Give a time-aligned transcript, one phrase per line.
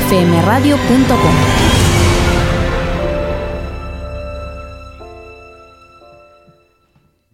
[0.00, 1.34] clásicafmradio.com.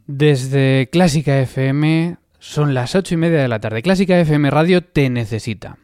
[0.06, 3.82] Desde Clásica FM son las ocho y media de la tarde.
[3.82, 5.78] Clásica FM Radio te necesita.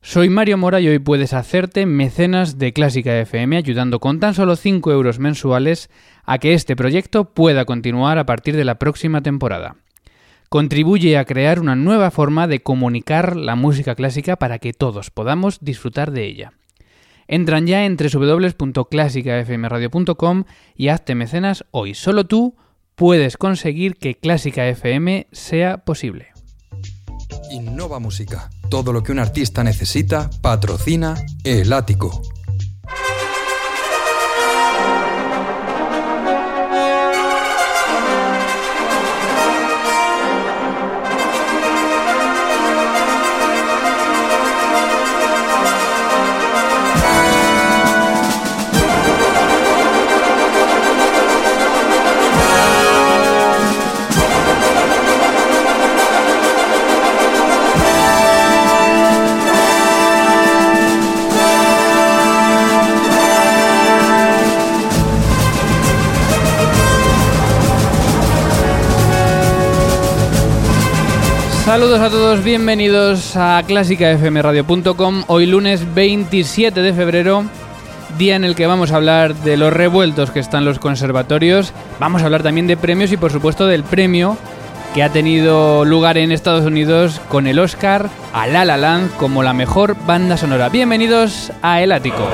[0.00, 4.56] Soy Mario Mora y hoy puedes hacerte mecenas de Clásica FM ayudando con tan solo
[4.56, 5.90] 5 euros mensuales
[6.24, 9.76] a que este proyecto pueda continuar a partir de la próxima temporada.
[10.54, 15.58] Contribuye a crear una nueva forma de comunicar la música clásica para que todos podamos
[15.60, 16.52] disfrutar de ella.
[17.26, 20.44] Entran ya en www.clásicafmradio.com
[20.76, 21.94] y hazte mecenas hoy.
[21.94, 22.54] Solo tú
[22.94, 26.28] puedes conseguir que Clásica FM sea posible.
[27.50, 28.48] Innova Música.
[28.70, 32.22] Todo lo que un artista necesita, patrocina El Ático.
[72.04, 75.24] A todos, bienvenidos a clásicafmradio.com.
[75.26, 77.44] Hoy lunes 27 de febrero,
[78.18, 81.72] día en el que vamos a hablar de los revueltos que están los conservatorios.
[81.98, 84.36] Vamos a hablar también de premios y por supuesto del premio
[84.92, 89.42] que ha tenido lugar en Estados Unidos con el Oscar a La La Land como
[89.42, 90.68] la mejor banda sonora.
[90.68, 92.28] Bienvenidos a El Ático.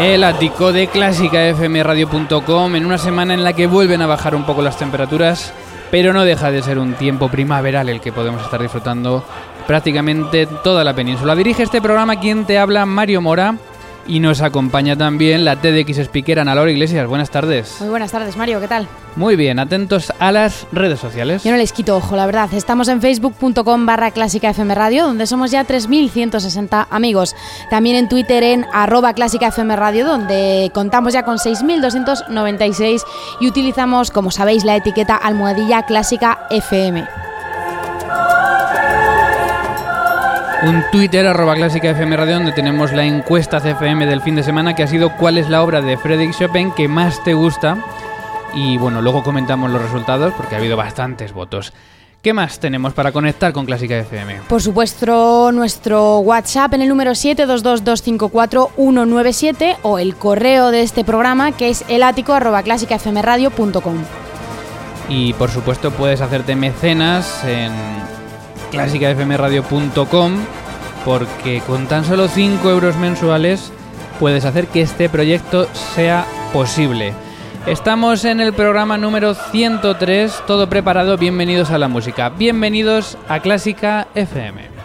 [0.00, 4.62] El ático de clásicafmradio.com en una semana en la que vuelven a bajar un poco
[4.62, 5.52] las temperaturas,
[5.90, 9.24] pero no deja de ser un tiempo primaveral el que podemos estar disfrutando
[9.66, 11.34] prácticamente toda la península.
[11.34, 13.56] Dirige este programa quien te habla, Mario Mora.
[14.08, 17.06] Y nos acompaña también la TDX Speaker Ana Laura Iglesias.
[17.06, 17.76] Buenas tardes.
[17.80, 18.88] Muy buenas tardes, Mario, ¿qué tal?
[19.16, 21.44] Muy bien, atentos a las redes sociales.
[21.44, 22.48] Yo no les quito ojo, la verdad.
[22.54, 27.36] Estamos en facebook.com barra clásica FM Radio, donde somos ya 3.160 amigos.
[27.68, 33.02] También en Twitter en arroba clásica FM Radio, donde contamos ya con 6.296
[33.40, 37.27] y utilizamos, como sabéis, la etiqueta almohadilla clásica FM.
[40.60, 44.74] Un Twitter arroba clásica FM Radio donde tenemos la encuesta CFM del fin de semana
[44.74, 47.78] que ha sido cuál es la obra de Frédéric Chopin que más te gusta.
[48.54, 51.72] Y bueno, luego comentamos los resultados porque ha habido bastantes votos.
[52.22, 54.40] ¿Qué más tenemos para conectar con Clásica FM?
[54.48, 61.68] Por supuesto, nuestro WhatsApp en el número 722254197 o el correo de este programa que
[61.68, 63.94] es elático.clásicafmradio.com.
[65.08, 67.70] Y por supuesto puedes hacerte mecenas en
[68.70, 70.32] clásicafmradio.com
[71.04, 73.72] porque con tan solo 5 euros mensuales
[74.18, 77.14] puedes hacer que este proyecto sea posible.
[77.66, 84.08] Estamos en el programa número 103, todo preparado, bienvenidos a la música, bienvenidos a Clásica
[84.14, 84.77] FM.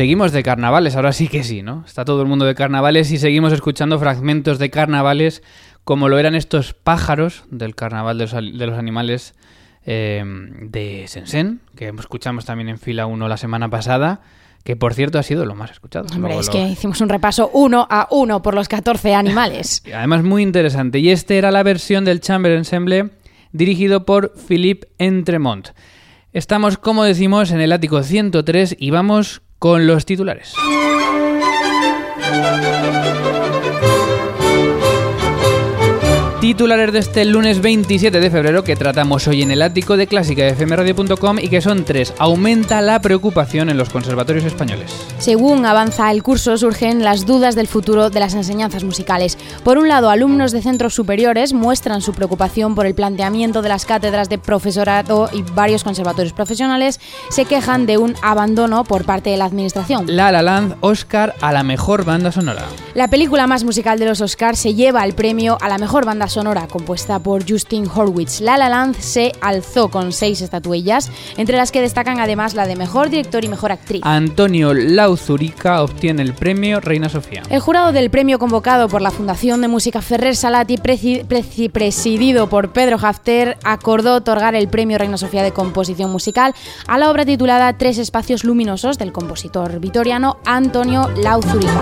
[0.00, 1.84] Seguimos de carnavales, ahora sí que sí, ¿no?
[1.86, 5.42] Está todo el mundo de carnavales y seguimos escuchando fragmentos de carnavales
[5.84, 9.34] como lo eran estos pájaros del carnaval de los, de los animales
[9.84, 10.24] eh,
[10.62, 14.22] de Sensen, que escuchamos también en fila 1 la semana pasada,
[14.64, 16.06] que por cierto ha sido lo más escuchado.
[16.14, 19.82] Hombre, Luego es lo- que hicimos un repaso uno a uno por los 14 animales.
[19.94, 20.98] Además muy interesante.
[20.98, 23.10] Y este era la versión del Chamber Ensemble
[23.52, 25.68] dirigido por Philippe Entremont.
[26.32, 30.54] Estamos, como decimos, en el ático 103 y vamos con los titulares.
[36.40, 40.42] Titulares de este lunes 27 de febrero que tratamos hoy en el ático de clásica
[40.42, 42.14] de fmradio.com y que son tres.
[42.18, 44.90] Aumenta la preocupación en los conservatorios españoles.
[45.18, 49.36] Según avanza el curso, surgen las dudas del futuro de las enseñanzas musicales.
[49.62, 53.84] Por un lado, alumnos de centros superiores muestran su preocupación por el planteamiento de las
[53.84, 59.36] cátedras de profesorado y varios conservatorios profesionales se quejan de un abandono por parte de
[59.36, 60.06] la administración.
[60.06, 62.64] La La Land Oscar a la mejor banda sonora.
[62.94, 66.29] La película más musical de los Oscars se lleva el premio a la mejor banda
[66.30, 68.40] sonora compuesta por Justin Horwitz.
[68.40, 72.76] La La Land se alzó con seis estatuillas, entre las que destacan además la de
[72.76, 74.00] mejor director y mejor actriz.
[74.04, 77.42] Antonio Lauzurica obtiene el premio Reina Sofía.
[77.50, 82.48] El jurado del premio convocado por la Fundación de Música Ferrer Salati, presi- presi- presidido
[82.48, 86.54] por Pedro Hafter, acordó otorgar el premio Reina Sofía de Composición Musical
[86.86, 91.80] a la obra titulada Tres espacios luminosos del compositor vitoriano Antonio Lauzurica.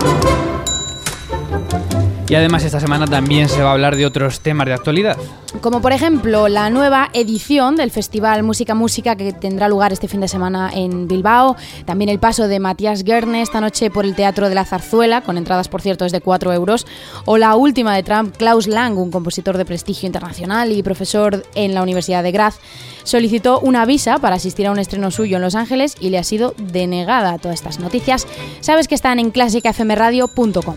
[2.29, 5.17] Y además esta semana también se va a hablar de otros temas de actualidad.
[5.61, 10.21] Como por ejemplo la nueva edición del Festival Música Música que tendrá lugar este fin
[10.21, 11.55] de semana en Bilbao,
[11.85, 15.39] también el paso de Matías Guerne esta noche por el Teatro de la Zarzuela, con
[15.39, 16.85] entradas por cierto es de 4 euros,
[17.25, 21.73] o la última de Trump, Klaus Lang, un compositor de prestigio internacional y profesor en
[21.73, 22.59] la Universidad de Graz,
[23.03, 26.23] solicitó una visa para asistir a un estreno suyo en Los Ángeles y le ha
[26.23, 28.27] sido denegada todas estas noticias.
[28.59, 30.75] Sabes que están en clásicafmradio.com.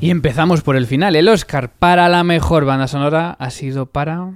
[0.00, 1.14] Y empezamos por el final.
[1.14, 4.30] El Oscar para la mejor banda sonora ha sido para...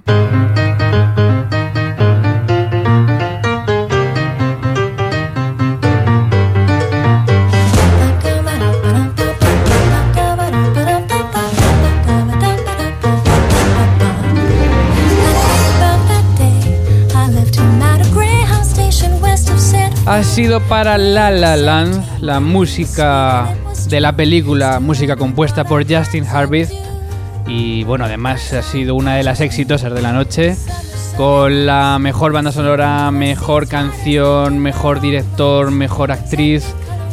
[20.07, 23.55] Ha sido para La La Land, la música
[23.89, 26.67] de la película, música compuesta por Justin Harvey.
[27.47, 30.55] Y bueno, además ha sido una de las exitosas de la noche,
[31.17, 36.65] con la mejor banda sonora, mejor canción, mejor director, mejor actriz,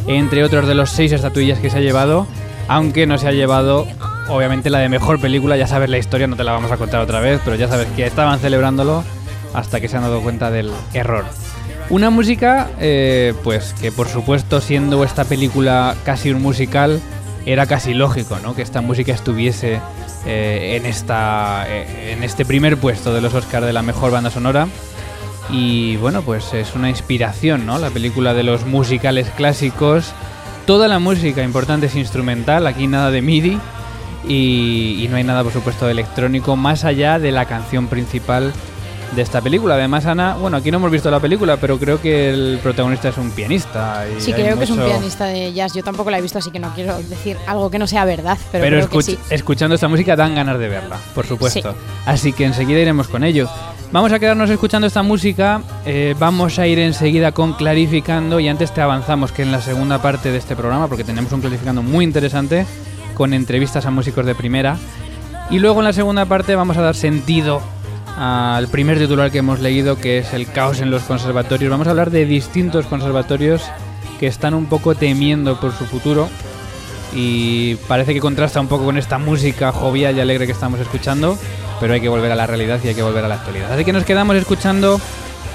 [0.07, 2.27] entre otros de los seis estatuillas que se ha llevado,
[2.69, 3.87] aunque no se ha llevado
[4.29, 7.01] obviamente la de mejor película, ya sabes la historia, no te la vamos a contar
[7.01, 9.05] otra vez, pero ya sabes que estaban celebrándolo
[9.53, 11.25] hasta que se han dado cuenta del error.
[11.91, 17.01] Una música, eh, pues que por supuesto siendo esta película casi un musical,
[17.45, 18.55] era casi lógico, ¿no?
[18.55, 19.81] Que esta música estuviese
[20.25, 24.31] eh, en, esta, eh, en este primer puesto de los Oscars de la mejor banda
[24.31, 24.69] sonora.
[25.51, 27.79] Y bueno, pues es una inspiración, ¿no?
[27.79, 30.13] La película de los musicales clásicos.
[30.67, 33.59] Toda la música importante es instrumental, aquí nada de MIDI.
[34.27, 38.53] Y, y no hay nada, por supuesto, de electrónico, más allá de la canción principal
[39.15, 39.75] de esta película.
[39.75, 43.19] Además, Ana, bueno, aquí no hemos visto la película, pero creo que el protagonista es
[43.19, 44.05] un pianista.
[44.09, 45.75] Y Sí, creo que es un pianista de jazz.
[45.75, 48.39] Yo tampoco la he visto, así que no quiero decir algo que no sea verdad,
[48.51, 49.19] pero, Pero, creo que escuch- sí.
[49.31, 51.73] escuchando esta música dan ganas de verla, por supuesto.
[51.73, 51.79] Sí.
[52.07, 53.49] Así que enseguida iremos con ello.
[53.93, 58.73] Vamos a quedarnos escuchando esta música, eh, vamos a ir enseguida con Clarificando y antes
[58.73, 62.05] te avanzamos que en la segunda parte de este programa, porque tenemos un Clarificando muy
[62.07, 62.65] interesante,
[63.15, 64.79] con entrevistas a músicos de primera.
[65.51, 67.61] Y luego en la segunda parte vamos a dar sentido
[68.17, 71.71] al primer titular que hemos leído, que es el caos en los conservatorios.
[71.71, 73.63] Vamos a hablar de distintos conservatorios
[74.21, 76.29] que están un poco temiendo por su futuro
[77.15, 81.39] y parece que contrasta un poco con esta música jovial y alegre que estamos escuchando,
[81.81, 83.73] pero hay que volver a la realidad y hay que volver a la actualidad.
[83.73, 85.01] Así que nos quedamos escuchando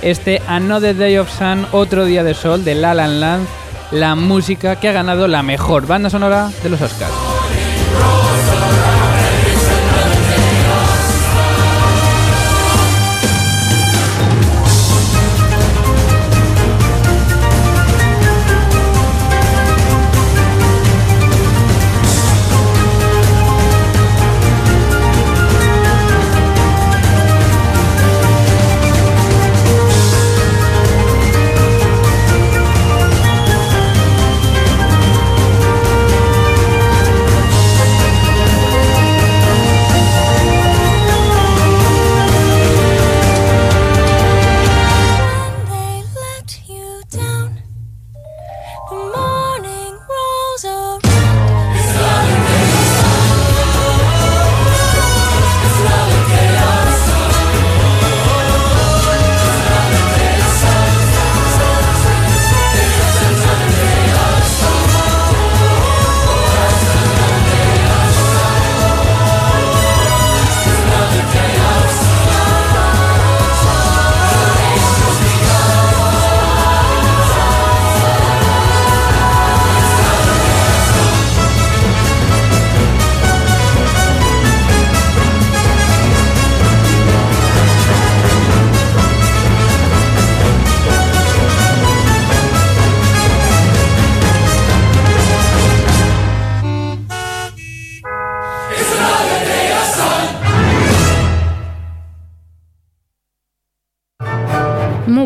[0.01, 3.47] este Another Day of Sun, otro día de sol de La La Land,
[3.91, 7.36] la música que ha ganado la mejor banda sonora de los Oscars.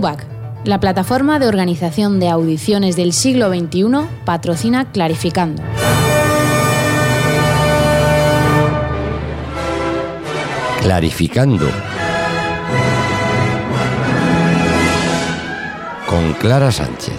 [0.01, 0.25] MUBAC,
[0.63, 5.61] la plataforma de organización de audiciones del siglo XXI, patrocina Clarificando.
[10.81, 11.69] Clarificando.
[16.07, 17.13] Con Clara Sánchez.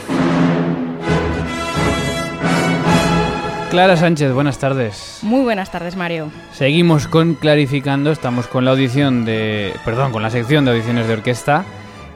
[3.71, 5.21] Clara Sánchez, buenas tardes.
[5.23, 6.33] Muy buenas tardes, Mario.
[6.53, 9.73] Seguimos con Clarificando, estamos con la audición de...
[9.85, 11.65] Perdón, con la sección de audiciones de orquesta.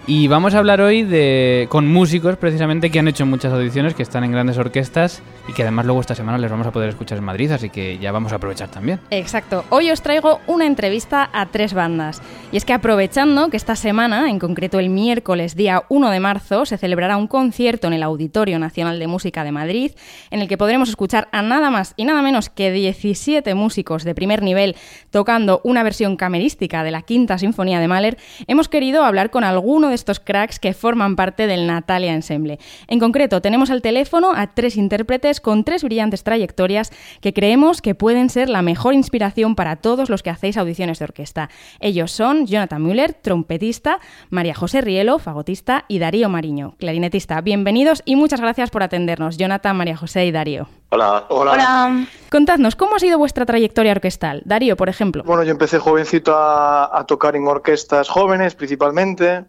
[0.08, 4.04] Y vamos a hablar hoy de con músicos precisamente que han hecho muchas audiciones, que
[4.04, 7.18] están en grandes orquestas y que además luego esta semana les vamos a poder escuchar
[7.18, 9.00] en Madrid, así que ya vamos a aprovechar también.
[9.10, 9.64] Exacto.
[9.68, 12.22] Hoy os traigo una entrevista a tres bandas.
[12.52, 16.66] Y es que aprovechando que esta semana, en concreto el miércoles día 1 de marzo,
[16.66, 19.90] se celebrará un concierto en el Auditorio Nacional de Música de Madrid,
[20.30, 24.14] en el que podremos escuchar a nada más y nada menos que 17 músicos de
[24.14, 24.76] primer nivel
[25.10, 29.88] tocando una versión camerística de la Quinta Sinfonía de Mahler, hemos querido hablar con alguno
[29.88, 32.60] de estos cracks que forman parte del Natalia Ensemble.
[32.86, 37.96] En concreto, tenemos al teléfono a tres intérpretes con tres brillantes trayectorias que creemos que
[37.96, 41.50] pueden ser la mejor inspiración para todos los que hacéis audiciones de orquesta.
[41.80, 43.98] Ellos son Jonathan Müller, trompetista,
[44.30, 47.40] María José Rielo, fagotista y Darío Mariño, clarinetista.
[47.40, 50.68] Bienvenidos y muchas gracias por atendernos, Jonathan, María José y Darío.
[50.90, 51.24] Hola.
[51.28, 52.06] Hola.
[52.30, 54.42] Contadnos, ¿cómo ha sido vuestra trayectoria orquestal?
[54.44, 55.24] Darío, por ejemplo.
[55.24, 59.44] Bueno, yo empecé jovencito a, a tocar en orquestas jóvenes principalmente.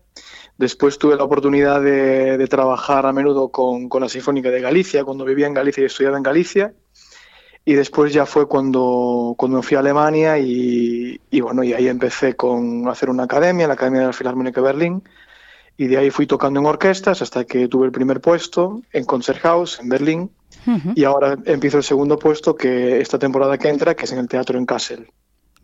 [0.57, 5.03] Después tuve la oportunidad de, de trabajar a menudo con, con, la Sinfónica de Galicia,
[5.03, 6.73] cuando vivía en Galicia y estudiaba en Galicia.
[7.63, 12.35] Y después ya fue cuando, cuando fui a Alemania y, y, bueno, y ahí empecé
[12.35, 15.03] con hacer una academia, la Academia de la Filarmónica de Berlín.
[15.75, 19.79] Y de ahí fui tocando en orquestas hasta que tuve el primer puesto en Concerthaus,
[19.79, 20.31] en Berlín.
[20.65, 20.93] Uh -huh.
[20.95, 24.27] Y ahora empiezo el segundo puesto, que esta temporada que entra, que es en el
[24.27, 25.07] Teatro en Kassel.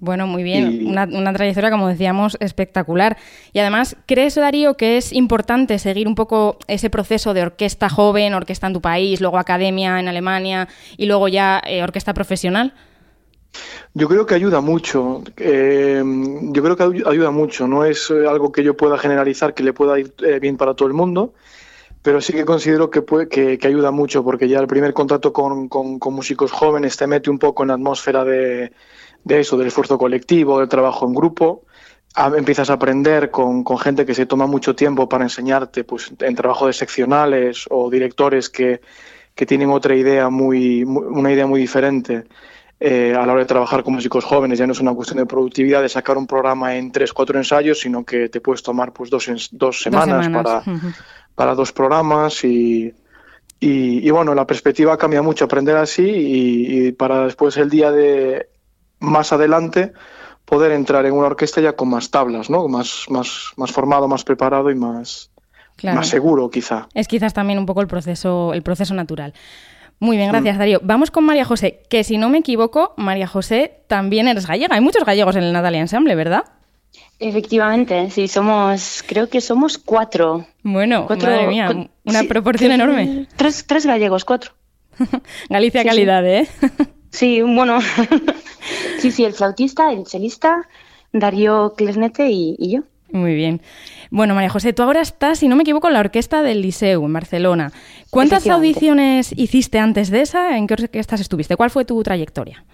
[0.03, 0.81] Bueno, muy bien.
[0.81, 0.83] Y...
[0.83, 3.15] Una, una, trayectoria, como decíamos, espectacular.
[3.53, 8.33] Y además, ¿crees, Darío, que es importante seguir un poco ese proceso de orquesta joven,
[8.33, 10.67] orquesta en tu país, luego academia en Alemania
[10.97, 12.73] y luego ya eh, orquesta profesional?
[13.93, 15.23] Yo creo que ayuda mucho.
[15.37, 17.65] Eh, yo creo que ayuda mucho.
[17.65, 20.73] No es eh, algo que yo pueda generalizar, que le pueda ir eh, bien para
[20.73, 21.33] todo el mundo,
[22.01, 25.31] pero sí que considero que, puede, que, que ayuda mucho, porque ya el primer contacto
[25.31, 28.73] con, con, con, músicos jóvenes te mete un poco en la atmósfera de,
[29.23, 31.63] de eso, del esfuerzo colectivo, del trabajo en grupo.
[32.37, 36.35] empiezas a aprender con, con, gente que se toma mucho tiempo para enseñarte, pues en
[36.35, 38.81] trabajo de seccionales o directores que,
[39.35, 42.25] que tienen otra idea muy, muy, una idea muy diferente
[42.79, 44.59] eh, a la hora de trabajar con músicos jóvenes.
[44.59, 47.79] Ya no es una cuestión de productividad, de sacar un programa en tres, cuatro ensayos,
[47.79, 50.63] sino que te puedes tomar pues dos, dos, semanas, dos semanas.
[50.65, 50.95] Para, uh -huh.
[51.33, 52.93] para dos programas y,
[53.59, 57.89] y, y, bueno, la perspectiva cambia mucho, aprender así y, y para después el día
[57.91, 58.49] de
[59.03, 59.93] más adelante
[60.45, 62.67] poder entrar en una orquesta ya con más tablas, ¿no?
[62.67, 65.31] Más, más, más formado, más preparado y más,
[65.75, 65.97] claro.
[65.97, 66.87] más seguro, quizá.
[66.93, 69.33] Es quizás también un poco el proceso, el proceso natural.
[69.99, 70.79] Muy bien, gracias Darío.
[70.83, 74.75] Vamos con María José, que si no me equivoco, María José también eres gallega.
[74.75, 76.43] Hay muchos gallegos en el Natalia Ensemble, ¿verdad?
[77.19, 80.45] Efectivamente, sí, somos, creo que somos cuatro.
[80.61, 83.27] Bueno, cuatro, madre mía, cu una sí, proporción tres, enorme.
[83.35, 84.51] Tres, tres gallegos, cuatro.
[85.49, 86.29] Galicia sí, calidad, sí.
[86.29, 86.47] ¿eh?
[87.13, 87.79] sí, bueno,
[88.99, 90.67] sí, sí, el flautista, el chelista,
[91.13, 92.81] Darío Clernete y, y yo.
[93.11, 93.61] Muy bien.
[94.09, 97.05] Bueno, María José, tú ahora estás, si no me equivoco, en la orquesta del Liceu,
[97.05, 97.71] en Barcelona.
[98.09, 100.57] ¿Cuántas audiciones hiciste antes de esa?
[100.57, 101.55] ¿En qué orquestas estuviste?
[101.55, 102.65] ¿Cuál fue tu trayectoria?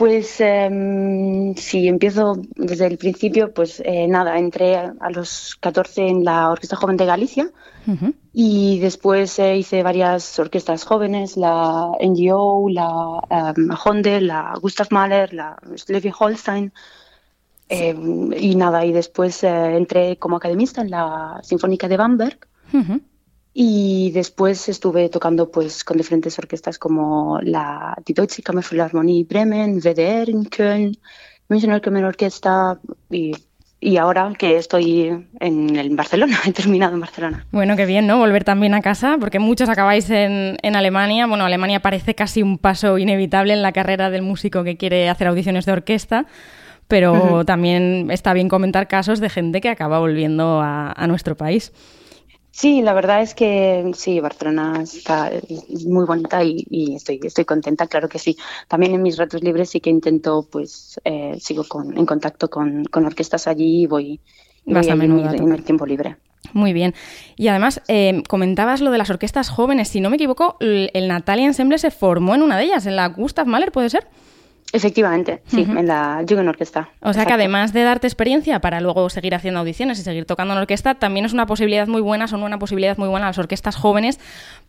[0.00, 6.24] Pues eh, si empiezo desde el principio, pues eh, nada, entré a los 14 en
[6.24, 7.50] la Orquesta Joven de Galicia
[7.86, 8.14] uh -huh.
[8.32, 15.34] y después eh, hice varias orquestas jóvenes, la NGO, la um, Honde, la Gustav Mahler,
[15.34, 16.72] la Schleswig Holstein.
[17.68, 17.94] Eh,
[18.38, 22.38] y nada, y después eh, entré como academista en la Sinfónica de Bamberg.
[22.72, 23.00] Uh -huh.
[23.62, 30.30] Y después estuve tocando pues con diferentes orquestas como la Die Deutsche Kammerphilharmonie Bremen, WDR
[30.30, 30.96] en Köln,
[31.50, 32.78] Münchener Kammerorchester
[33.10, 33.36] y,
[33.78, 37.44] y ahora que estoy en, Barcelona, he terminado en Barcelona.
[37.52, 38.16] Bueno, qué bien, ¿no?
[38.16, 41.26] Volver también a casa, porque muchos acabáis en, en Alemania.
[41.26, 45.26] Bueno, Alemania parece casi un paso inevitable en la carrera del músico que quiere hacer
[45.26, 46.24] audiciones de orquesta
[46.88, 47.44] pero uh -huh.
[47.44, 51.72] también está bien comentar casos de gente que acaba volviendo a, a, nuestro país.
[52.52, 55.30] Sí, la verdad es que sí, Barcelona está
[55.86, 58.36] muy bonita y, y estoy, estoy contenta, claro que sí.
[58.66, 62.84] También en mis ratos libres sí que intento, pues, eh, sigo con, en contacto con,
[62.86, 64.20] con, orquestas allí y voy,
[64.66, 66.16] Vas voy a menudo en, en el tiempo libre.
[66.52, 66.94] Muy bien.
[67.36, 69.88] Y además, eh, comentabas lo de las orquestas jóvenes.
[69.88, 72.96] Si no me equivoco, el, el Natalia Ensemble se formó en una de ellas, en
[72.96, 74.06] la Gustav Mahler, ¿puede ser?
[74.72, 76.90] Efectivamente, sí, en la Jugend Orquesta.
[77.02, 80.54] O sea que además de darte experiencia para luego seguir haciendo audiciones y seguir tocando
[80.54, 83.74] en orquesta, también es una posibilidad muy buena, son una posibilidad muy buena las orquestas
[83.74, 84.20] jóvenes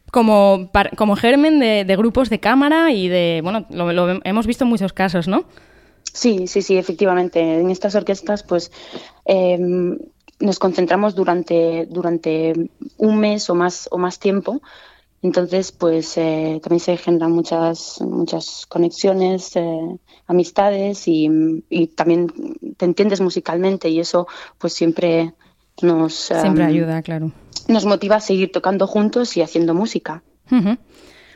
[0.10, 4.91] como, como germen de, grupos de cámara y de, bueno, lo, hemos visto en muchos
[4.91, 5.46] casos, ¿no?
[6.12, 7.39] Sí, sí, sí, efectivamente.
[7.39, 8.72] En estas orquestas, pues
[9.25, 10.00] em,
[10.39, 12.53] nos concentramos durante, durante
[12.98, 14.62] un mes o más, o más tiempo
[15.24, 21.30] entonces, pues eh, también se generan muchas, muchas conexiones, eh, amistades y,
[21.96, 22.28] también
[22.78, 25.34] te entiendes musicalmente y eso pues siempre
[25.82, 26.13] nos...
[26.13, 27.32] Siempre ayuda, claro.
[27.68, 30.24] Nos motiva a seguir tocando juntos y haciendo música.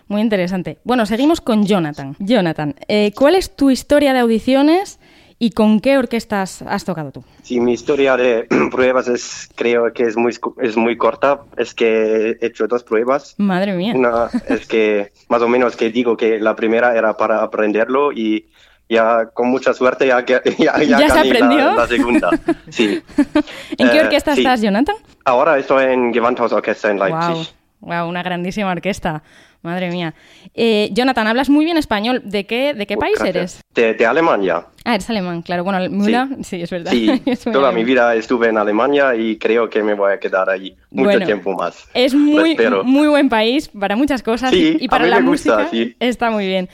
[0.08, 0.80] Muy interesante.
[0.84, 2.16] Bueno, seguimos con Jonathan.
[2.20, 5.00] Jonathan, eh, ¿cuál es tu historia de audiciones
[5.38, 7.24] ¿Y con qué orquestas has tocado tú?
[7.44, 11.42] Sí, mi historia de pruebas es, creo que es muy, es muy corta.
[11.58, 13.36] Es que he hecho dos pruebas.
[13.38, 13.94] Madre mía.
[13.96, 18.48] Una es que más o menos que digo que la primera era para aprenderlo y
[18.88, 21.74] ya con mucha suerte ya, ya, ya, ¿Ya se aprendió?
[21.74, 22.30] La, segunda.
[22.70, 23.02] Sí.
[23.78, 24.96] ¿En qué eh, orquesta estás, Jonathan?
[25.26, 27.54] Ahora estoy en Gewandhaus Orquesta en Leipzig.
[27.82, 28.08] Wow.
[28.08, 29.22] una grandísima orquesta.
[29.66, 30.14] Madre mía.
[30.54, 32.22] Eh, Jonathan, hablas muy bien español.
[32.24, 33.62] ¿De qué, de qué país eres?
[33.74, 34.66] De, Alemania.
[34.84, 35.64] Ah, eres alemán, claro.
[35.64, 36.92] Bueno, Müller, sí, es verdad.
[36.92, 40.76] Sí, toda mi vida estuve en Alemania y creo que me voy a quedar allí
[40.92, 41.88] mucho tiempo más.
[41.94, 45.68] Es muy, muy buen país para muchas cosas y para la música
[46.00, 46.70] está muy bien.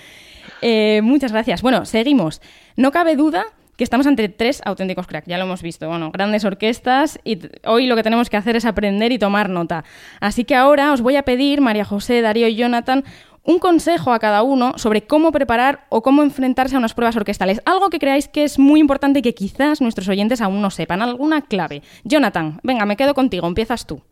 [0.61, 1.61] Eh, muchas gracias.
[1.61, 2.41] Bueno, seguimos.
[2.75, 3.45] No cabe duda
[3.81, 7.87] que estamos ante tres auténticos cracks, ya lo hemos visto, bueno, grandes orquestas y hoy
[7.87, 9.83] lo que tenemos que hacer es aprender y tomar nota.
[10.19, 13.03] Así que ahora os voy a pedir, María José, Darío y Jonathan,
[13.43, 17.59] un consejo a cada uno sobre cómo preparar o cómo enfrentarse a unas pruebas orquestales.
[17.65, 21.01] Algo que creáis que es muy importante y que quizás nuestros oyentes aún no sepan.
[21.01, 21.81] Alguna clave.
[22.03, 24.03] Jonathan, venga, me quedo contigo, empiezas tú.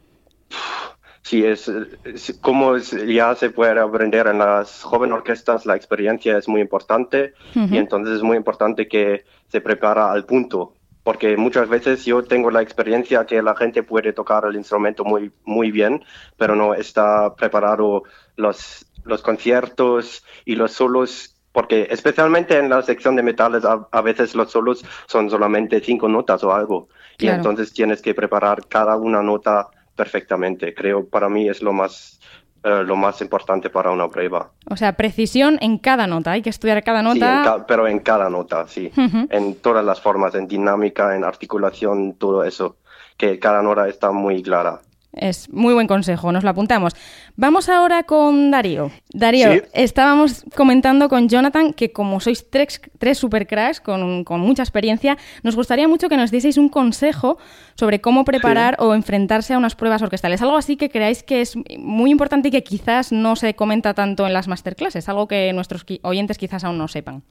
[1.22, 1.72] Sí, es,
[2.42, 7.78] como ya se puede aprender en las jóvenes orquestas, la experiencia es muy importante y
[7.78, 12.62] entonces es muy importante que se prepara al punto, porque muchas veces yo tengo la
[12.62, 16.04] experiencia que la gente puede tocar el instrumento muy, muy bien,
[16.38, 18.04] pero no está preparado
[18.36, 24.36] los, los conciertos y los solos porque especialmente en la sección de metales a, veces
[24.36, 29.24] los solos son solamente cinco notas o algo y entonces tienes que preparar cada una
[29.24, 29.68] nota
[30.00, 30.74] perfectamente.
[30.74, 32.22] Creo para mí es lo más
[32.64, 34.52] eh, lo más importante para una prueba.
[34.70, 37.66] O sea, precisión en cada nota, hay que estudiar cada nota.
[37.68, 38.92] pero en cada nota, sí.
[39.30, 42.78] En todas las formas, en dinámica, en articulación, todo eso,
[43.18, 44.80] que cada nota está muy clara.
[45.12, 46.96] Es muy buen consejo, nos lo apuntamos.
[47.36, 48.92] Vamos ahora con Darío.
[49.12, 55.18] Darío, estábamos comentando con Jonathan que como sois tres, tres supercracks con, con, mucha experiencia,
[55.42, 57.40] nos gustaría mucho que nos dieseis un consejo
[57.74, 60.44] sobre cómo preparar o enfrentarse a unas pruebas orquestales.
[60.44, 64.28] Algo así que creáis que es muy importante y que quizás no se comenta tanto
[64.28, 67.24] en las masterclasses, algo que nuestros oyentes quizás aún no sepan.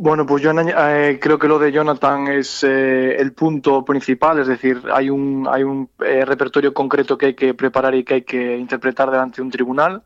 [0.00, 4.46] Bueno, pues yo eh, creo que lo de Jonathan es eh, el punto principal, es
[4.46, 8.22] decir, hay un, hay un eh, repertorio concreto que hay que preparar y que hay
[8.22, 10.04] que interpretar delante de un tribunal,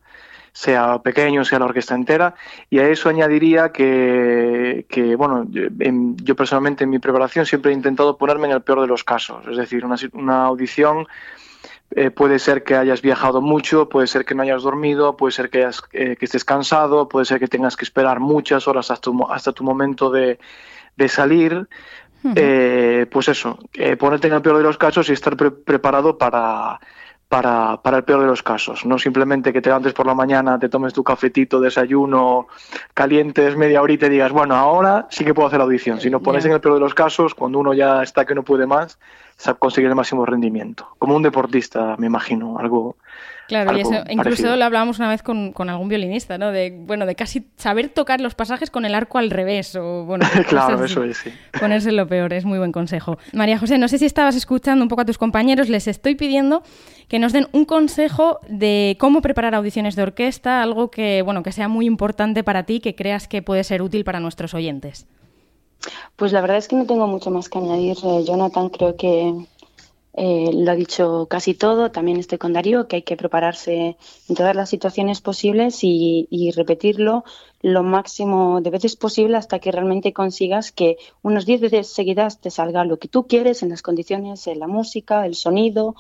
[0.51, 2.35] sea pequeño, sea la orquesta entera,
[2.71, 8.17] y a eso añadiría que, que bueno, yo personalmente en mi preparación siempre he intentado
[8.17, 11.07] ponerme en el peor de los casos, es decir, una, una audición
[11.95, 15.51] eh, puede ser que hayas viajado mucho, puede ser que no hayas dormido, puede ser
[15.51, 19.03] que, hayas, eh, que estés cansado, puede ser que tengas que esperar muchas horas hasta
[19.03, 20.39] tu, hasta tu momento de,
[20.97, 21.69] de salir.
[22.37, 23.59] Eh, pues eso,
[23.99, 26.79] ponerte en el peor de los casos y estar preparado para,
[27.29, 28.87] para, para, el peor de los casos.
[28.87, 32.47] No simplemente que te levantes por la mañana, te tomes tu cafetito, desayuno,
[32.95, 36.01] calientes media horita y digas, bueno, ahora sí que puedo hacer la audición.
[36.01, 38.45] Si no pones en el peor de los casos, cuando uno ya está que no
[38.45, 38.99] puede más,
[39.59, 40.89] conseguir el máximo rendimiento.
[40.99, 42.97] Como un deportista, me imagino, algo.
[43.49, 46.53] Claro, y eso, incluso lo hablábamos una vez con, algún violinista, ¿no?
[46.53, 50.27] De, bueno, de casi saber tocar los pasajes con el arco al revés, o bueno.
[50.49, 51.31] claro, eso es, sí.
[51.59, 53.19] Ponerse lo peor, es muy buen consejo.
[53.33, 56.63] María José, no sé si estabas escuchando un poco a tus compañeros, les estoy pidiendo
[57.09, 61.53] que nos den un consejo de cómo preparar audiciones de orquesta, algo que, bueno, que
[61.53, 65.07] sea muy importante para ti, que creas que puede ser útil para nuestros oyentes.
[66.17, 68.69] Pues la verdad es que no tengo mucho más que añadir, eh, Jonathan.
[68.69, 69.47] Creo que
[70.15, 71.91] eh, lo ha dicho casi todo.
[71.91, 73.97] También estoy con Darío, que hay que prepararse
[74.29, 77.25] en todas las situaciones posibles y, repetirlo
[77.63, 82.51] lo máximo de veces posible hasta que realmente consigas que unas 10 veces seguidas te
[82.51, 85.95] salga lo que tú quieres en las condiciones, en la música, el sonido,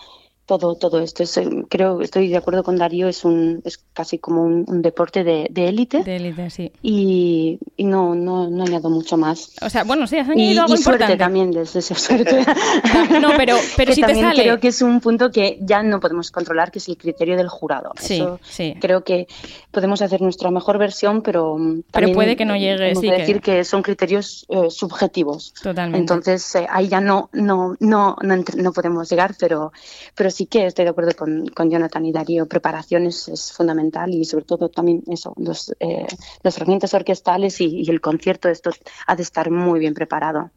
[0.46, 1.22] todo, todo esto.
[1.22, 5.48] Es, creo, estoy de acuerdo con Darío, es un, es casi como un, deporte de
[5.54, 6.02] élite.
[6.02, 6.72] De élite, sí.
[6.82, 9.52] Y, y, no, no, no añado mucho más.
[9.62, 12.44] O sea, bueno, sí, has añadido algo y suerte también, desde esa suerte.
[13.20, 14.42] no, pero, pero si te sale.
[14.42, 17.48] Creo que es un punto que ya no podemos controlar, que es el criterio del
[17.48, 17.92] jurado.
[18.00, 18.74] Sí, sí.
[18.80, 19.28] Creo que
[19.70, 21.56] podemos hacer nuestra mejor versión, pero.
[21.92, 23.08] Pero puede que no llegue, sí.
[23.08, 23.64] decir que...
[23.64, 25.54] son criterios eh, subjetivos.
[25.62, 25.98] Totalmente.
[25.98, 29.72] Entonces, eh, ahí ya no, no, no, no, no podemos llegar, pero,
[30.14, 32.46] pero sí que estoy de acuerdo con, con Jonathan y Darío.
[32.46, 36.06] Preparación es, fundamental y sobre todo también eso, los, eh,
[36.42, 38.70] los fragmentos orquestales y, el concierto, esto
[39.06, 40.50] ha de estar muy bien preparado.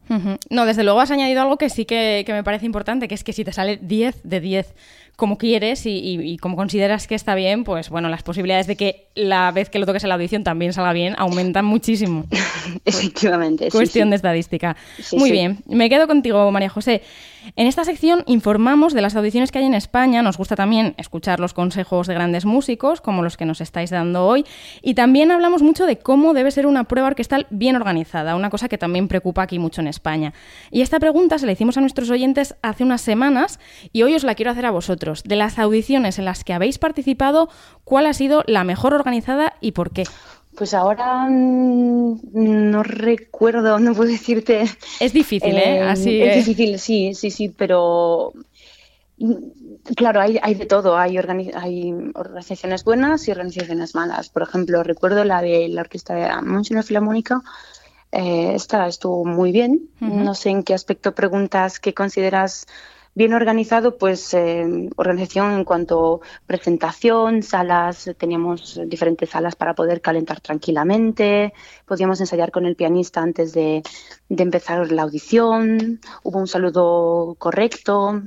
[0.50, 3.24] No, desde luego has añadido algo que sí que, que me parece importante, que es
[3.24, 4.74] que si te sale 10 de 10
[5.16, 9.50] como quieres y, como consideras que está bien, pues bueno, las posibilidades de que la
[9.50, 12.26] vez que lo toques en la audición también salga bien aumentan muchísimo.
[12.84, 13.70] Efectivamente.
[13.70, 14.76] Cuestión de estadística.
[15.12, 17.02] Muy bien, me quedo contigo, María José.
[17.54, 21.38] En esta sección informamos de las audiciones que hay en España, nos gusta también escuchar
[21.38, 24.44] los consejos de grandes músicos, como los que nos estáis dando hoy,
[24.82, 28.68] y también hablamos mucho de cómo debe ser una prueba orquestal bien organizada, una cosa
[28.68, 30.32] que también preocupa aquí mucho en España.
[30.72, 33.60] Y esta pregunta se la hicimos a nuestros oyentes hace unas semanas
[33.92, 35.22] y hoy os la quiero hacer a vosotros.
[35.22, 37.48] De las audiciones en las que habéis participado,
[37.84, 40.04] ¿cuál ha sido la mejor organizada y por qué?
[40.56, 44.64] Pues ahora mm, no recuerdo, no puedo decirte.
[45.00, 45.82] Es difícil, ¿eh?
[45.82, 48.32] Así es difícil, sí, sí, sí, pero
[49.18, 49.34] mm,
[49.94, 50.96] claro, hay, hay de todo.
[50.96, 54.30] Hay, hay organizaciones buenas y organizaciones malas.
[54.30, 57.42] Por ejemplo, recuerdo la de la Orquesta de la Filarmónica.
[58.12, 59.90] Eh, esta estuvo muy bien.
[60.00, 62.66] No sé en qué aspecto preguntas qué consideras
[63.16, 70.02] bien organizado, pues eh, organización en cuanto a presentación, salas, teníamos diferentes salas para poder
[70.02, 71.54] calentar tranquilamente,
[71.86, 73.82] podíamos ensayar con el pianista antes de,
[74.28, 78.22] empezar la audición, hubo un saludo correcto.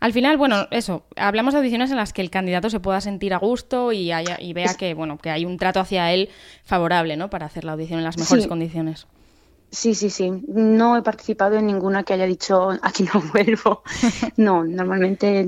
[0.00, 3.32] Al final, bueno, eso, hablamos de audiciones en las que el candidato se pueda sentir
[3.32, 6.28] a gusto y, y vea que, bueno, que hay un trato hacia él
[6.62, 7.30] favorable, ¿no?
[7.30, 9.06] Para hacer la audición en las mejores condiciones.
[9.74, 10.30] Sí, sí, sí.
[10.48, 13.82] No he participado en ninguna que haya dicho aquí no vuelvo.
[14.36, 15.46] No, normalmente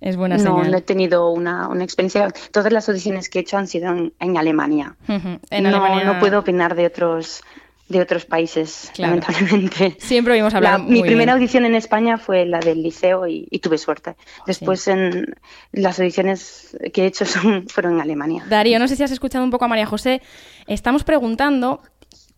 [0.00, 2.28] es buena no, no he tenido una, una, experiencia.
[2.52, 4.96] Todas las audiciones que he hecho han sido en, Alemania.
[5.08, 6.04] en no, Alemania.
[6.04, 7.42] No puedo opinar de otros
[7.90, 9.96] de otros países, lamentablemente.
[9.98, 10.80] Siempre oímos hablar.
[10.80, 14.14] mi primera audición en España fue la del liceo y, tuve suerte.
[14.46, 15.34] Después en
[15.72, 18.44] las audiciones que he hecho son, fueron en Alemania.
[18.48, 20.22] Darío, no sé si has escuchado un poco a María José.
[20.68, 21.82] Estamos preguntando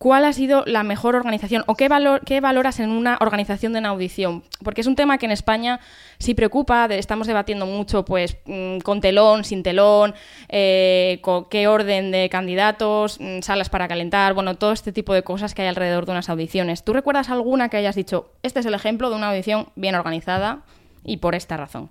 [0.03, 3.79] ¿Cuál ha sido la mejor organización o qué, valor, qué valoras en una organización de
[3.79, 4.43] una audición?
[4.61, 5.79] Porque es un tema que en España
[6.19, 10.13] sí preocupa, estamos debatiendo mucho pues mm, con telón, sin telón,
[10.49, 15.55] eh, qué orden de candidatos, mm, salas para calentar, bueno, todo este tipo de cosas
[15.55, 16.83] que hay alrededor de unas audiciones.
[16.83, 20.63] ¿Tú recuerdas alguna que hayas dicho, este es el ejemplo de una audición bien organizada
[21.05, 21.89] y por esta razón?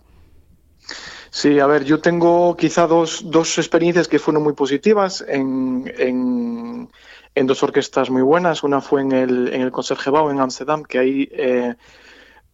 [1.31, 6.91] Sí, a ver, yo tengo quizá dos, dos experiencias que fueron muy positivas en, en
[7.35, 8.63] en dos orquestas muy buenas.
[8.63, 11.75] Una fue en el, en el Concertgebouw en Amsterdam, que ahí eh,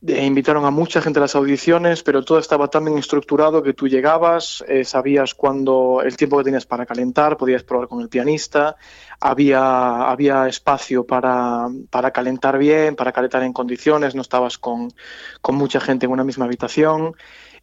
[0.06, 3.74] eh, invitaron a mucha gente a las audiciones, pero todo estaba tan bien estructurado que
[3.74, 8.08] tú llegabas, eh, sabías cuándo el tiempo que tenías para calentar, podías probar con el
[8.08, 8.76] pianista,
[9.18, 14.92] había, había espacio para, para calentar bien, para calentar en condiciones, no estabas con,
[15.40, 17.16] con mucha gente en una misma habitación.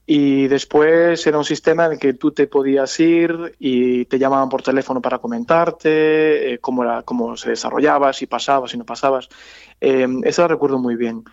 [0.08, 4.50] Y después era un sistema en el que tú te podías ir y te llamaban
[4.50, 9.30] por teléfono para comentarte eh, cómo, era, cómo se desarrollaba, si pasabas, si no pasabas.
[9.82, 11.24] Eh, eso lo recuerdo muy bien.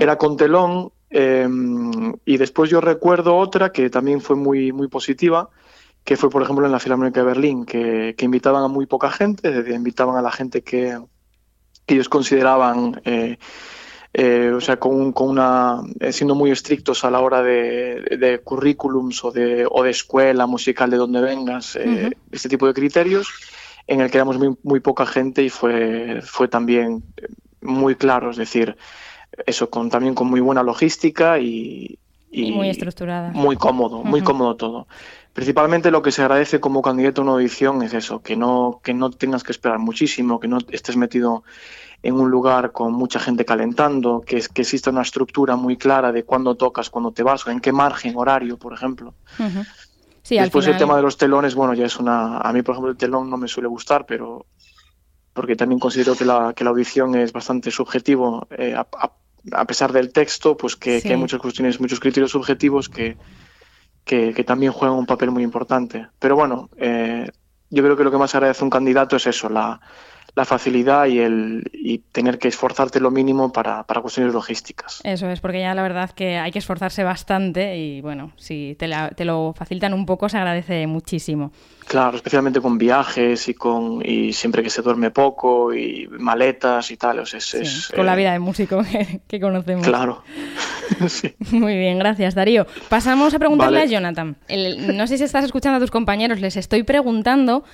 [0.00, 1.46] Era con telón eh,
[2.24, 5.50] y después yo recuerdo otra que también fue muy, muy positiva,
[6.02, 9.10] que fue, por ejemplo, en la Filarmónica de Berlín, que, que invitaban a muy poca
[9.10, 10.98] gente, invitaban a la gente que,
[11.84, 13.02] que ellos consideraban
[14.14, 18.40] eh, o sea, con, con una, eh, siendo muy estrictos a la hora de, de
[18.44, 23.28] currículums o de, o de escuela musical de donde vengas, eh, este tipo de criterios,
[23.86, 27.02] en el que éramos muy, muy poca gente y fue, fue también
[27.62, 28.76] muy claro, es decir,
[29.46, 31.98] eso con, también con muy buena logística y,
[32.30, 33.30] y, muy estructurada.
[33.30, 34.86] Muy cómodo, muy cómodo todo.
[35.32, 38.92] Principalmente lo que se agradece como candidato a una audición es eso, que no, que
[38.92, 41.44] no tengas que esperar muchísimo, que no estés metido
[42.02, 46.24] en un lugar con mucha gente calentando, que, que exista una estructura muy clara de
[46.24, 49.14] cuándo tocas, cuándo te vas, en qué margen horario, por ejemplo.
[50.28, 52.38] Después el tema de los telones, bueno, ya es una...
[52.38, 54.46] A mí, por ejemplo, el telón no me suele gustar, pero
[55.32, 60.12] porque también considero que la, que la audición es bastante subjetivo, eh, a, pesar del
[60.12, 63.16] texto, pues que, hay muchas cuestiones, muchos criterios subjetivos que,
[64.04, 66.06] que, también juegan un papel muy importante.
[66.18, 67.30] Pero bueno, eh,
[67.70, 69.80] yo creo que lo que más agradece a un candidato es eso, la,
[70.34, 75.00] la facilidad y el y tener que esforzarte lo mínimo para, para, cuestiones logísticas.
[75.04, 78.90] Eso es, porque ya la verdad que hay que esforzarse bastante y bueno, si te,
[79.14, 81.52] te lo facilitan un poco se agradece muchísimo.
[81.86, 86.96] Claro, especialmente con viajes y con y siempre que se duerme poco y maletas y
[86.96, 87.18] tal.
[87.18, 88.82] O sea, es, con la eh, vida de músico
[89.28, 89.86] que, conocemos.
[89.86, 90.22] Claro.
[91.50, 92.66] Muy bien, gracias Darío.
[92.88, 94.36] Pasamos a preguntarle a Jonathan.
[94.48, 97.64] no sé si estás escuchando a tus compañeros, les estoy preguntando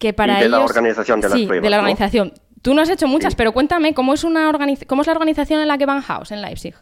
[0.00, 0.58] que para de ellos...
[0.58, 2.32] la organización de las sí, de la organización.
[2.62, 4.50] Tú no has hecho muchas, pero cuéntame, ¿cómo es, una
[4.86, 6.74] cómo es la organización en la que van House, en Leipzig?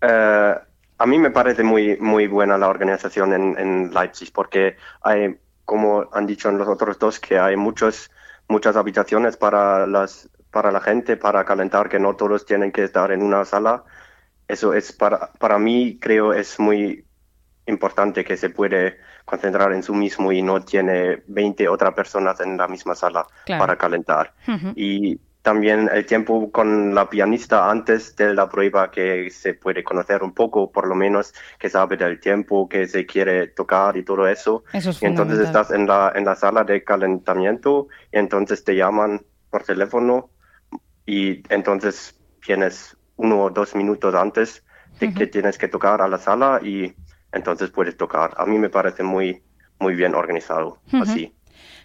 [0.00, 0.54] Eh,
[0.98, 6.08] a mí me parece muy, muy buena la organización en, en, Leipzig porque hay, como
[6.12, 8.10] han dicho en los otros dos, que hay muchos,
[8.48, 13.12] muchas habitaciones para, las, para la gente, para calentar, que no todos tienen que estar
[13.12, 13.84] en una sala.
[14.48, 17.04] Eso es para, para mí, creo, es muy
[17.66, 18.98] importante que se puede
[19.30, 23.76] concentrar en su mismo y no tiene 20 otras personas en la misma sala para
[23.76, 24.34] calentar.
[24.74, 30.22] Y también el tiempo con la pianista antes de la prueba que se puede conocer
[30.22, 34.26] un poco, por lo menos que sabe del tiempo que se quiere tocar y todo
[34.26, 34.64] eso.
[34.74, 39.62] y entonces estás en la, en la sala de calentamiento y entonces te llaman por
[39.62, 40.30] teléfono
[41.06, 44.64] y entonces tienes uno o dos minutos antes
[44.98, 46.94] de que tienes que tocar a la sala y
[47.32, 48.34] entonces puedes tocar.
[48.36, 49.42] A mí me parece muy,
[49.78, 51.32] muy bien organizado así.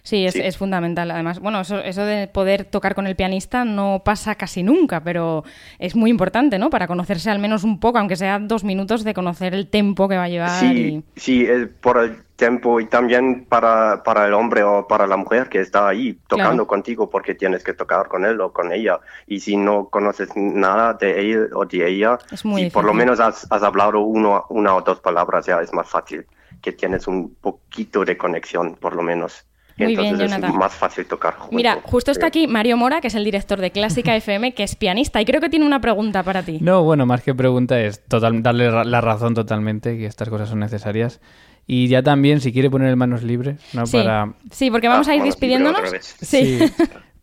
[0.06, 1.10] Sí es, fundamental.
[1.10, 5.42] Además, bueno, eso, eso, de poder tocar con el pianista no pasa casi nunca, pero
[5.80, 6.70] es muy importante, ¿no?
[6.70, 10.16] Para conocerse al menos un poco, aunque sea dos minutos de conocer el tempo que
[10.16, 10.60] va a llevar.
[10.60, 11.48] Sí, sí
[11.80, 15.88] por el tiempo y también para, para el hombre o para la mujer que está
[15.88, 19.00] ahí tocando contigo porque tienes que tocar con él o con ella.
[19.26, 22.18] Y si no conoces nada de él o de ella,
[22.56, 25.88] y por lo menos has, has hablado uno, una o dos palabras, ya es más
[25.88, 26.26] fácil
[26.62, 29.44] que tienes un poquito de conexión, por lo menos.
[29.78, 30.44] Muy bien, Jonathan.
[30.44, 31.34] Es más fácil tocar.
[31.50, 34.74] Mira, justo está aquí Mario Mora, que es el director de Clásica FM, que es
[34.74, 36.58] pianista, y creo que tiene una pregunta para ti.
[36.62, 40.60] No, bueno, más que pregunta es total, darle la razón totalmente, que estas cosas son
[40.60, 41.20] necesarias.
[41.66, 43.86] Y ya también, si quiere poner manos libres, ¿no?
[43.86, 44.34] Sí, para...
[44.50, 45.80] sí porque vamos a ir despidiéndonos.
[46.20, 46.58] Sí.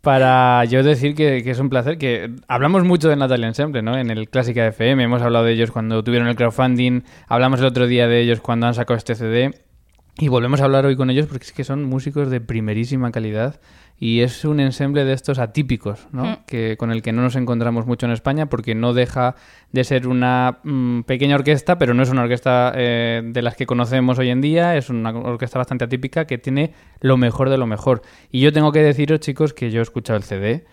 [0.01, 3.97] para yo decir que, es un placer, que hablamos mucho de Natalia Ensemble, ¿no?
[3.97, 7.87] En el Clásica FM, hemos hablado de ellos cuando tuvieron el crowdfunding, hablamos el otro
[7.87, 9.51] día de ellos cuando han sacado este CD
[10.17, 13.59] y volvemos a hablar hoy con ellos porque es que son músicos de primerísima calidad
[14.03, 16.25] y es un ensemble de estos atípicos, ¿no?
[16.25, 16.37] Mm.
[16.45, 19.35] Que, con el que no nos encontramos mucho en España porque no deja
[19.71, 23.65] de ser una mm, pequeña orquesta, pero no es una orquesta eh, de las que
[23.65, 27.65] conocemos hoy en día, es una orquesta bastante atípica que tiene lo mejor de lo
[27.65, 28.01] mejor.
[28.29, 30.65] Y yo tengo que deciros, chicos, que yo he escuchado el CD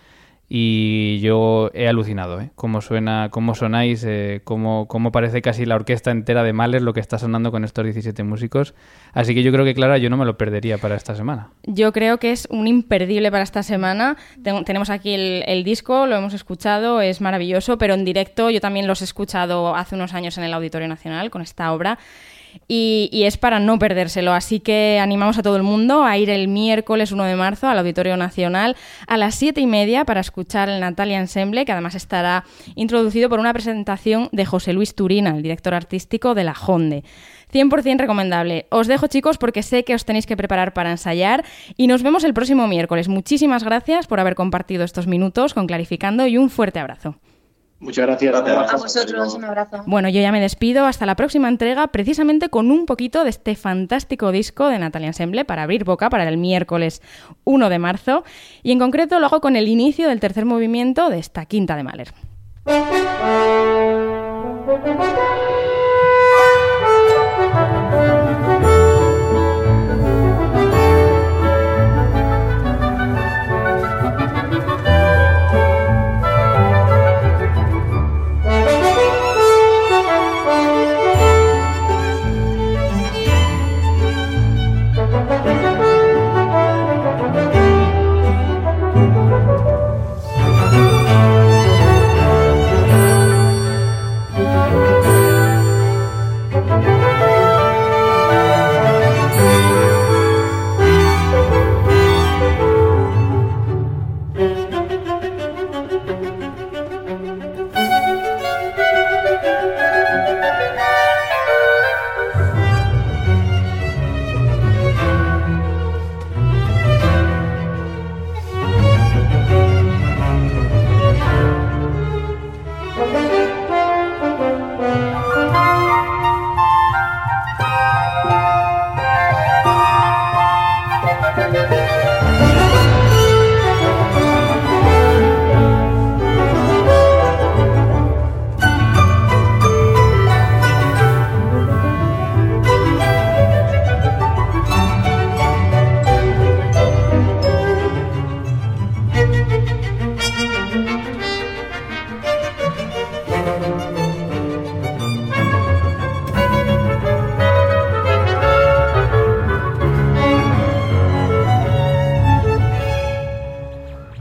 [0.53, 2.51] y yo he alucinado, ¿eh?
[2.57, 6.93] Cómo suena, cómo sonáis, eh, cómo, cómo, parece casi la orquesta entera de Mahler lo
[6.93, 8.75] que está sonando con estos 17 músicos.
[9.13, 11.51] Así que yo creo que, Clara, yo no me lo perdería para esta semana.
[11.63, 14.17] Yo creo que es un imperdible para esta semana.
[14.43, 18.89] tenemos aquí el, el, disco, lo hemos escuchado, es maravilloso, pero en directo yo también
[18.89, 21.97] los he escuchado hace unos años en el Auditorio Nacional con esta obra
[22.69, 24.33] y, es para no perdérselo.
[24.33, 27.79] Así que animamos a todo el mundo a ir el miércoles 1 de marzo al
[27.79, 32.45] Auditorio Nacional a las 7 y media para escuchar el Natalia Ensemble, que además estará
[32.75, 37.05] introducido por una presentación de José Luis Turina, el director artístico de La Jonde.
[37.53, 38.67] 100% recomendable.
[38.71, 41.45] Os dejo chicos porque sé que os tenéis que preparar para ensayar
[41.77, 43.09] y nos vemos el próximo miércoles.
[43.09, 47.17] Muchísimas gracias por haber compartido estos minutos con Clarificando y un fuerte abrazo.
[47.81, 48.35] Muchas gracias.
[48.35, 49.83] A vosotros, un abrazo.
[49.87, 53.57] Bueno, yo ya me despido hasta la próxima entrega, precisamente con un poquito de este
[53.57, 57.01] fantástico disco de Natalia Ensemble para abrir boca para el miércoles
[57.45, 58.23] 1 de marzo.
[58.63, 61.83] Y en concreto lo hago con el inicio del tercer movimiento de esta quinta de
[61.83, 62.13] Mahler.